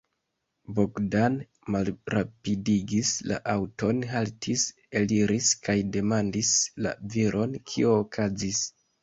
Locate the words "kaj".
5.69-5.77